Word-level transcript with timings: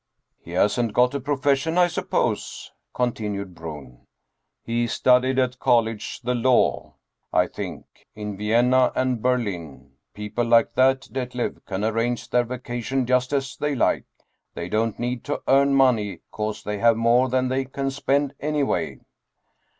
"He 0.43 0.53
hasn't 0.53 0.93
got 0.93 1.13
a 1.13 1.19
profession, 1.19 1.77
I 1.77 1.85
suppose?" 1.85 2.71
continued 3.01 3.53
Bruhn." 3.53 4.07
He 4.63 4.87
studied 4.87 5.37
at 5.37 5.59
college 5.59 6.21
the 6.21 6.33
law, 6.33 6.95
I 7.31 7.45
think. 7.45 7.85
In 8.15 8.35
Vienna 8.35 8.91
and 8.95 9.21
Berlin. 9.21 9.91
People 10.15 10.45
like 10.45 10.73
that, 10.73 11.01
Detlev, 11.13 11.63
can 11.67 11.83
arrange 11.83 12.31
their 12.31 12.45
vacation 12.45 13.05
just 13.05 13.31
as 13.31 13.55
they 13.55 13.75
like. 13.75 14.05
They 14.55 14.69
don't 14.69 14.97
need 14.97 15.23
to 15.25 15.43
earn 15.47 15.75
money, 15.75 16.21
'cause 16.31 16.63
they 16.63 16.79
have 16.79 16.97
more 16.97 17.29
than 17.29 17.47
they 17.49 17.65
can 17.65 17.91
spend, 17.91 18.33
anyway." 18.39 19.01